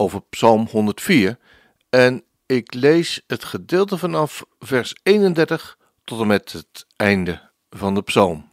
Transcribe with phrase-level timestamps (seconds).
[0.00, 1.38] over Psalm 104
[1.90, 8.02] en ik lees het gedeelte vanaf vers 31 tot en met het einde van de
[8.02, 8.48] psalm.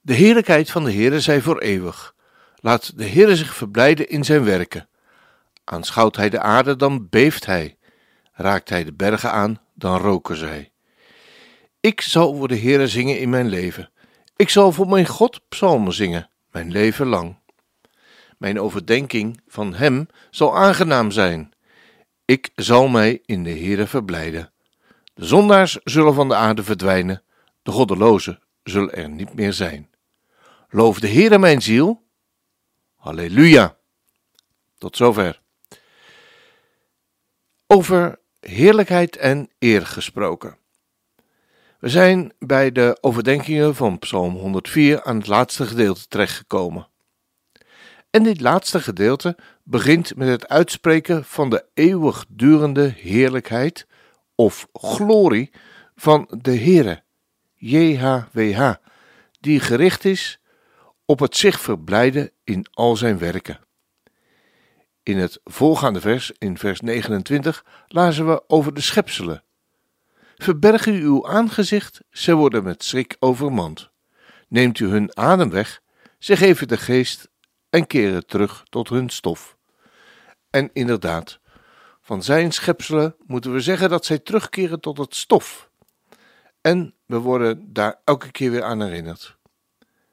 [0.00, 2.14] De heerlijkheid van de Heere zij voor eeuwig.
[2.56, 4.88] Laat de Heere zich verblijden in zijn werken.
[5.64, 7.76] Aanschouwt hij de aarde, dan beeft hij.
[8.32, 10.72] Raakt hij de bergen aan, dan roken zij.
[11.80, 13.90] Ik zal voor de Heere zingen in mijn leven.
[14.36, 17.42] Ik zal voor mijn God psalmen zingen, mijn leven lang.
[18.44, 21.52] Mijn overdenking van Hem zal aangenaam zijn.
[22.24, 24.52] Ik zal mij in de Heere verblijden.
[25.14, 27.22] De zondaars zullen van de aarde verdwijnen,
[27.62, 29.90] de goddelozen zullen er niet meer zijn.
[30.68, 32.06] Loof de Heere mijn ziel.
[32.96, 33.76] Halleluja.
[34.78, 35.40] Tot zover.
[37.66, 40.58] Over heerlijkheid en eer gesproken.
[41.78, 46.92] We zijn bij de overdenkingen van Psalm 104 aan het laatste gedeelte terechtgekomen.
[48.14, 53.86] En dit laatste gedeelte begint met het uitspreken van de eeuwigdurende heerlijkheid
[54.34, 55.50] of glorie
[55.96, 57.02] van de Heere,
[57.54, 58.72] JHWH,
[59.40, 60.38] die gericht is
[61.04, 63.60] op het zich verblijden in al zijn werken.
[65.02, 69.42] In het voorgaande vers, in vers 29, lazen we over de schepselen.
[70.36, 73.90] Verberg u uw aangezicht, ze worden met schrik overmand.
[74.48, 75.80] Neemt u hun adem weg,
[76.18, 77.32] ze geven de geest
[77.74, 79.56] en keren terug tot hun stof.
[80.50, 81.38] En inderdaad,
[82.00, 85.70] van zijn schepselen moeten we zeggen dat zij terugkeren tot het stof.
[86.60, 89.36] En we worden daar elke keer weer aan herinnerd.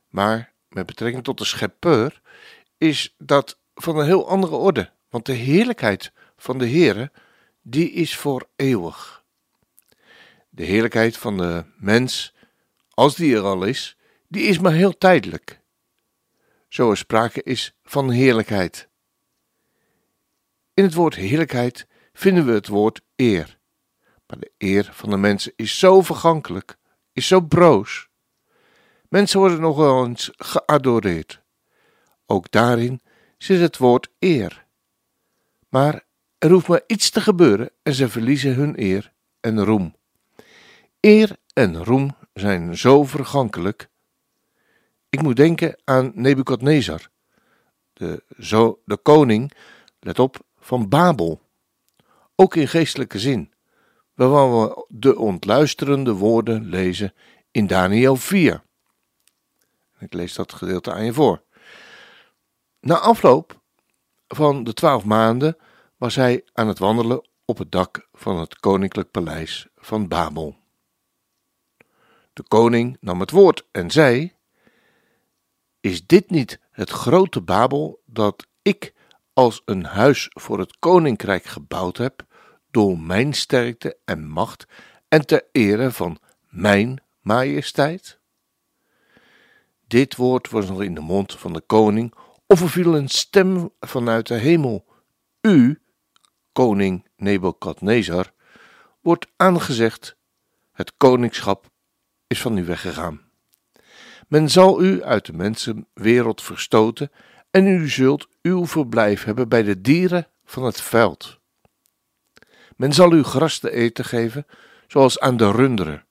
[0.10, 2.22] Maar met betrekking tot de schepper
[2.78, 7.12] is dat van een heel andere orde, want de heerlijkheid van de Heere,
[7.62, 9.24] die is voor eeuwig.
[10.50, 12.34] De heerlijkheid van de mens,
[12.90, 13.98] als die er al is,
[14.28, 15.61] die is maar heel tijdelijk
[16.72, 18.90] zo er sprake is van heerlijkheid.
[20.74, 23.60] In het woord heerlijkheid vinden we het woord eer.
[24.28, 26.78] Maar de eer van de mensen is zo vergankelijk,
[27.14, 28.08] is zo broos.
[29.10, 31.42] Mensen worden nog eens geadoreerd.
[32.26, 33.02] Ook daarin
[33.38, 34.66] zit het woord eer.
[35.70, 36.04] Maar
[36.38, 39.96] er hoeft maar iets te gebeuren en ze verliezen hun eer en roem.
[41.00, 43.90] Eer en roem zijn zo vergankelijk
[45.12, 47.10] ik moet denken aan Nebukadnezar,
[47.94, 49.52] de, zo, de koning,
[50.00, 51.42] let op, van Babel.
[52.36, 53.54] Ook in geestelijke zin,
[54.14, 57.14] waarvan we de ontluisterende woorden lezen
[57.52, 58.64] in Daniel 4.
[60.00, 61.44] Ik lees dat gedeelte aan je voor.
[62.80, 63.62] Na afloop
[64.28, 65.58] van de twaalf maanden
[65.98, 70.56] was hij aan het wandelen op het dak van het koninklijk paleis van Babel.
[72.34, 74.40] De koning nam het woord en zei:
[75.82, 78.94] is dit niet het grote Babel dat ik
[79.34, 82.26] als een huis voor het koninkrijk gebouwd heb,
[82.72, 84.66] door mijn sterkte en macht
[85.08, 86.18] en ter ere van
[86.50, 88.20] mijn majesteit?
[89.88, 92.14] Dit woord was nog in de mond van de koning,
[92.46, 94.86] of er viel een stem vanuit de hemel.
[95.42, 95.82] U,
[96.52, 98.34] koning Nebukadnezar,
[99.02, 100.16] wordt aangezegd:
[100.72, 101.70] het koningschap
[102.28, 103.31] is van u weggegaan.
[104.32, 107.12] Men zal u uit de mensenwereld verstoten
[107.50, 111.40] en u zult uw verblijf hebben bij de dieren van het veld.
[112.76, 114.46] Men zal u gras te eten geven,
[114.88, 116.06] zoals aan de runderen,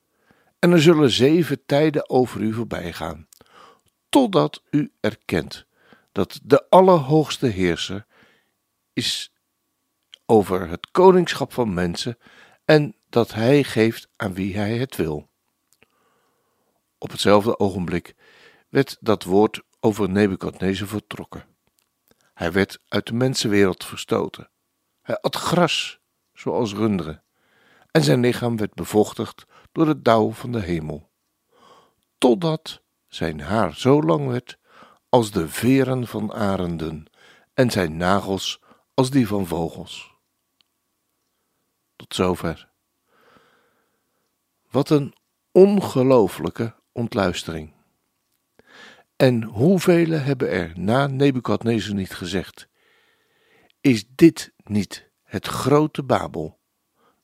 [0.59, 3.29] en er zullen zeven tijden over u voorbij gaan,
[4.09, 5.67] totdat u erkent
[6.13, 8.07] dat de Allerhoogste Heerser
[8.93, 9.33] is
[10.27, 12.19] over het koningschap van mensen
[12.65, 15.30] en dat Hij geeft aan wie Hij het wil.
[17.03, 18.15] Op hetzelfde ogenblik
[18.69, 21.45] werd dat woord over Nebukadnezar vertrokken.
[22.35, 24.51] Hij werd uit de mensenwereld verstoten.
[25.03, 26.01] Hij at gras,
[26.33, 27.23] zoals runderen,
[27.91, 31.11] en zijn lichaam werd bevochtigd door het dauw van de hemel,
[32.19, 34.59] totdat zijn haar zo lang werd
[35.09, 37.07] als de veren van arenden
[37.55, 38.61] en zijn nagels
[38.95, 40.15] als die van vogels.
[41.97, 42.71] Tot zover.
[44.71, 45.15] Wat een
[45.53, 47.73] ongelooflijke ontluistering.
[49.17, 52.69] En hoeveel hebben er na Nebukadnezar niet gezegd:
[53.81, 56.59] Is dit niet het grote Babel,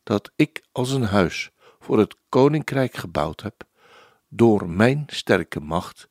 [0.03, 3.65] dat ik als een huis voor het koninkrijk gebouwd heb,
[4.29, 6.09] door mijn sterke macht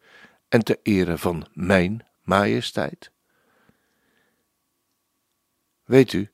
[0.47, 3.11] en ter ere van mijn majesteit?
[5.83, 6.31] Weet u,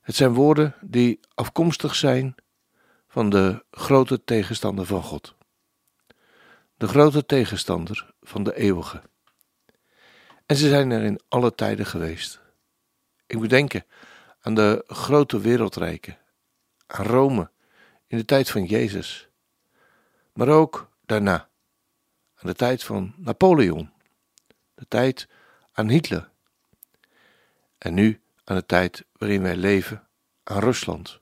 [0.00, 2.34] het zijn woorden die afkomstig zijn
[3.08, 5.34] van de grote tegenstander van God.
[6.84, 9.02] De grote tegenstander van de eeuwige.
[10.46, 12.40] En ze zijn er in alle tijden geweest.
[13.26, 13.84] Ik moet denken
[14.40, 16.18] aan de grote wereldrijken,
[16.86, 17.50] aan Rome
[18.06, 19.28] in de tijd van Jezus,
[20.32, 21.48] maar ook daarna,
[22.34, 23.92] aan de tijd van Napoleon,
[24.74, 25.28] de tijd
[25.72, 26.30] aan Hitler
[27.78, 30.06] en nu aan de tijd waarin wij leven,
[30.42, 31.20] aan Rusland.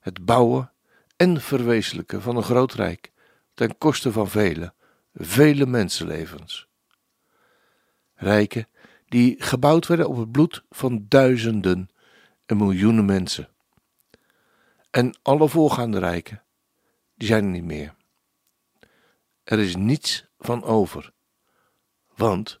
[0.00, 0.72] Het bouwen
[1.16, 3.12] en verwezenlijken van een groot rijk
[3.54, 4.74] ten koste van vele,
[5.14, 6.68] vele mensenlevens.
[8.14, 8.68] Rijken
[9.08, 11.88] die gebouwd werden op het bloed van duizenden
[12.46, 13.48] en miljoenen mensen.
[14.90, 16.42] En alle voorgaande rijken,
[17.14, 17.94] die zijn er niet meer.
[19.44, 21.12] Er is niets van over,
[22.14, 22.60] want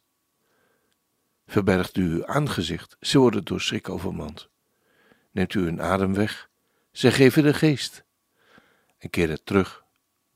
[1.46, 4.48] verbergt u uw aangezicht, ze worden door schrik overmand.
[5.30, 6.50] Neemt u hun adem weg,
[6.92, 8.04] ze geven de geest
[8.98, 9.83] en keren terug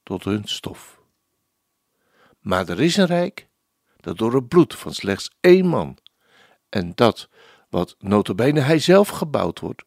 [0.09, 1.01] tot hun stof.
[2.39, 3.49] Maar er is een rijk
[3.97, 5.99] dat door het bloed van slechts één man
[6.69, 7.29] en dat
[7.69, 9.85] wat notabene hij zelf gebouwd wordt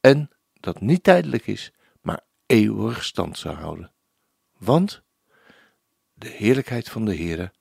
[0.00, 3.92] en dat niet tijdelijk is, maar eeuwig stand zou houden.
[4.58, 5.02] Want
[6.14, 7.52] de heerlijkheid van de Heere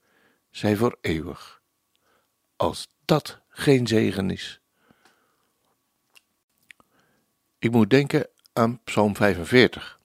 [0.49, 1.61] zij voor eeuwig.
[2.55, 4.61] Als dat geen zegen is.
[7.59, 10.00] Ik moet denken aan Psalm 45.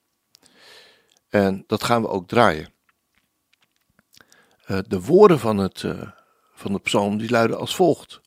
[1.37, 2.73] En dat gaan we ook draaien.
[4.67, 6.11] Uh, de woorden van, het, uh,
[6.55, 8.21] van de psalm die luiden als volgt.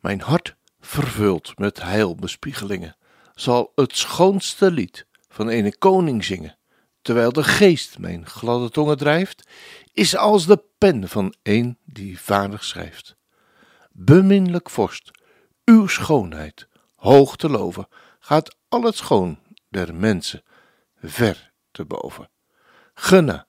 [0.00, 2.96] Mijn hart vervuld met heilbespiegelingen
[3.34, 6.58] zal het schoonste lied van een koning zingen,
[7.02, 9.48] terwijl de geest mijn gladde tongen drijft,
[9.92, 13.16] is als de pen van een die vaardig schrijft.
[13.92, 15.10] Beminlijk vorst,
[15.64, 20.42] uw schoonheid, hoog te loven, gaat al het schoon der mensen
[21.02, 22.30] ver te boven.
[22.94, 23.46] Gunna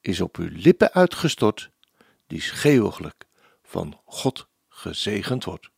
[0.00, 1.70] is op uw lippen uitgestort,
[2.26, 3.26] die schreeuwiglijk
[3.62, 5.70] van God gezegend wordt.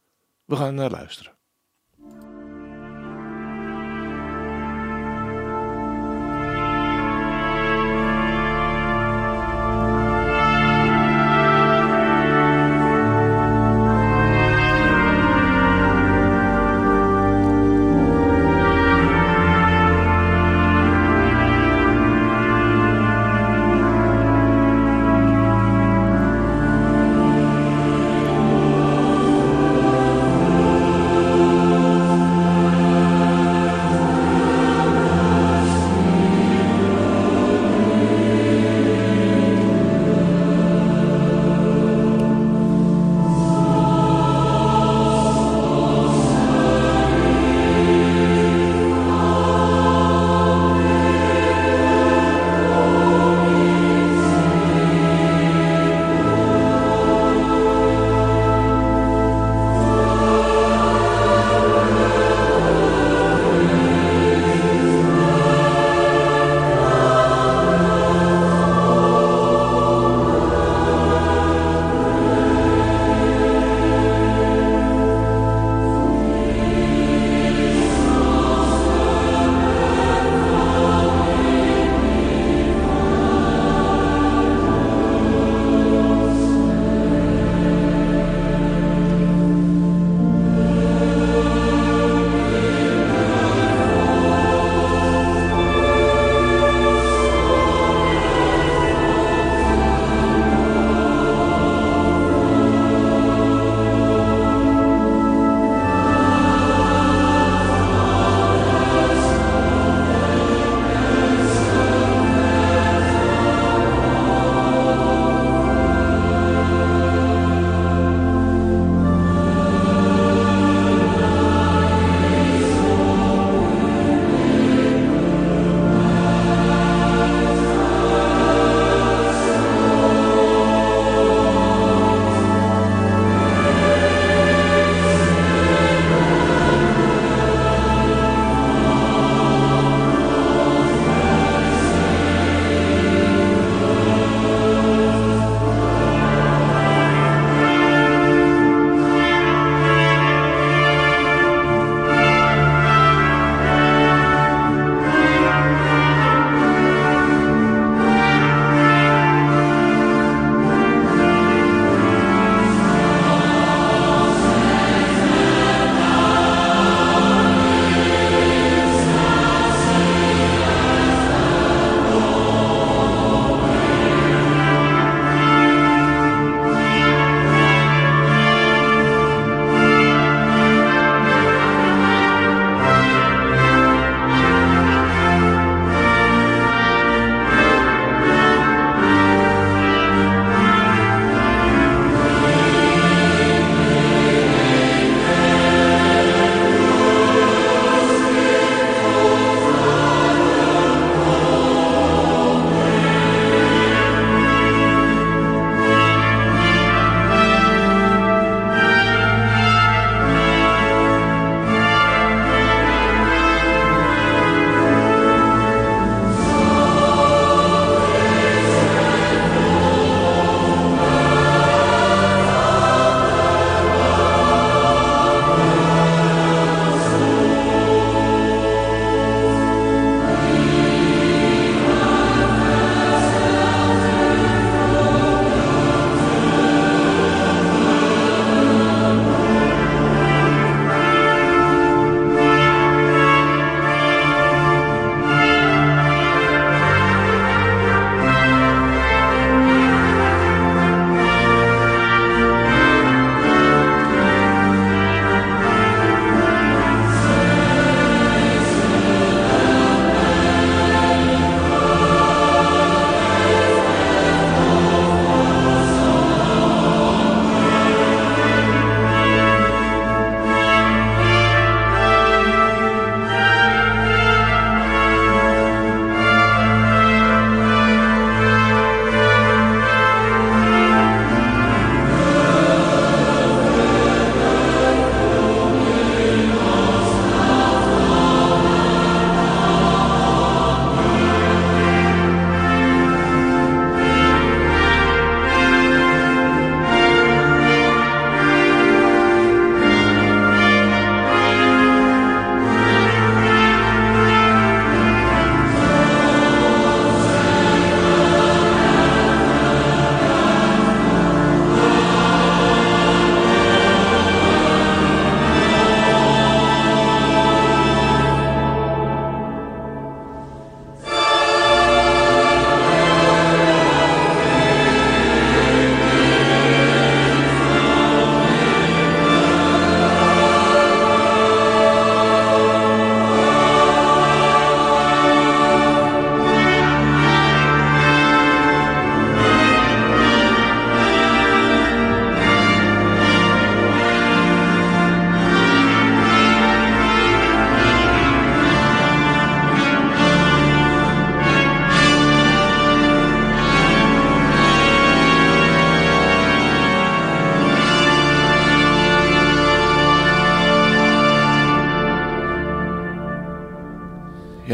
[0.44, 1.35] We gaan naar luisteren.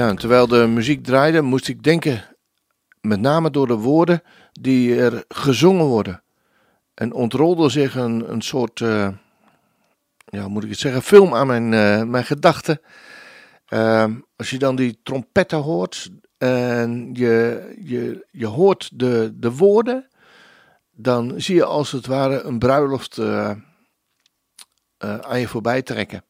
[0.02, 2.24] Ja, terwijl de muziek draaide, moest ik denken,
[3.00, 6.22] met name door de woorden die er gezongen worden.
[6.94, 9.08] En ontrolde zich een, een soort, uh,
[10.24, 12.80] ja, moet ik het zeggen, film aan mijn, uh, mijn gedachten.
[13.68, 14.04] Uh,
[14.36, 20.08] als je dan die trompetten hoort en je, je, je hoort de, de woorden,
[20.90, 23.18] dan zie je als het ware een bruiloft
[24.98, 26.24] aan je voorbij trekken.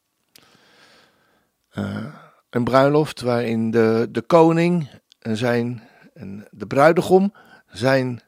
[2.54, 5.82] Een bruiloft waarin de, de koning en zijn
[6.14, 7.32] en de bruidegom
[7.66, 8.23] zijn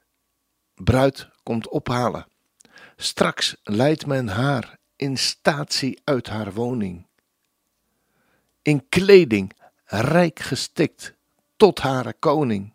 [0.75, 2.27] bruid komt ophalen.
[2.97, 7.07] Straks leidt men haar in statie uit haar woning.
[8.63, 9.53] In kleding
[9.85, 11.15] rijk gestikt
[11.57, 12.75] tot haar koning.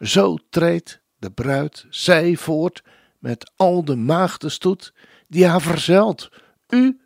[0.00, 2.82] Zo treedt de bruid zij voort
[3.18, 4.94] met al de maagdenstoet
[5.28, 6.30] die haar verzelt.
[6.68, 7.00] U,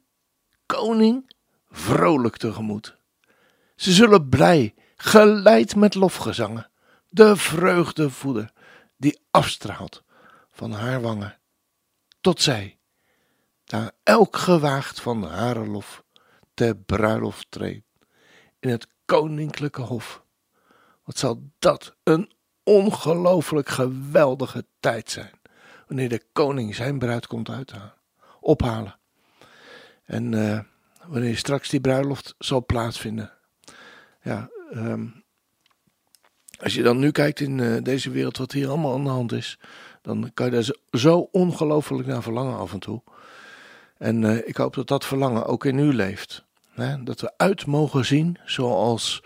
[0.67, 1.33] koning,
[1.71, 2.98] vrolijk tegemoet.
[3.79, 6.71] Ze zullen blij, geleid met lofgezangen,
[7.09, 8.53] de vreugde voeden
[8.97, 10.03] die afstraalt
[10.51, 11.39] van haar wangen,
[12.21, 12.79] tot zij,
[13.65, 16.05] daar elk gewaagd van hare lof,
[16.55, 17.87] ter bruiloft treedt
[18.59, 20.23] in het koninklijke hof.
[21.05, 22.33] Wat zal dat een
[22.63, 25.41] ongelooflijk geweldige tijd zijn,
[25.87, 27.95] wanneer de koning zijn bruid komt uithalen,
[28.41, 28.99] ophalen.
[30.05, 30.61] En uh,
[31.07, 33.37] wanneer straks die bruiloft zal plaatsvinden.
[34.29, 35.25] Ja, um,
[36.61, 39.33] als je dan nu kijkt in uh, deze wereld wat hier allemaal aan de hand
[39.33, 39.59] is,
[40.03, 43.03] dan kan je daar zo, ongelooflijk naar verlangen af en toe.
[43.97, 46.45] En uh, ik hoop dat dat verlangen ook in u leeft.
[46.71, 47.03] Hè?
[47.03, 49.23] Dat we uit mogen zien zoals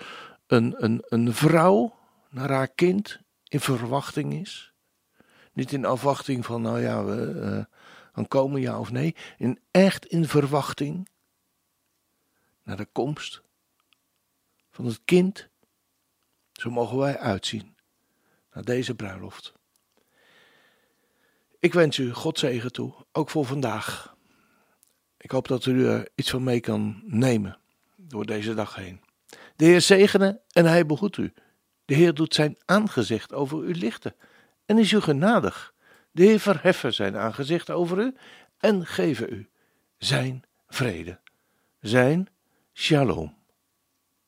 [0.47, 1.94] een, een, een vrouw
[2.30, 4.73] naar haar kind in verwachting is.
[5.52, 7.66] Niet in afwachting van, nou ja, we
[8.12, 9.16] gaan komen ja of nee.
[9.38, 11.09] In echt in verwachting
[12.62, 13.42] naar de komst
[14.73, 15.49] van het kind
[16.52, 17.76] zo mogen wij uitzien
[18.52, 19.52] naar deze bruiloft.
[21.59, 24.17] Ik wens u God zegen toe, ook voor vandaag.
[25.17, 27.59] Ik hoop dat u er iets van mee kan nemen
[27.97, 29.00] door deze dag heen.
[29.57, 31.33] De Heer zegene en hij behoedt u.
[31.85, 34.14] De Heer doet zijn aangezicht over u lichten
[34.67, 35.75] en is u genadig.
[36.11, 38.14] De Heer verheffen zijn aangezicht over u
[38.59, 39.49] en geven u
[39.99, 41.21] zijn vrede,
[41.81, 42.29] zijn
[42.73, 43.41] shalom.